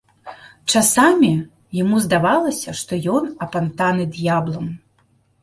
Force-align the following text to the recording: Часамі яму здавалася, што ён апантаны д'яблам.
Часамі 0.77 1.29
яму 1.81 1.99
здавалася, 2.07 2.75
што 2.81 3.01
ён 3.17 3.23
апантаны 3.49 4.09
д'яблам. 4.19 4.65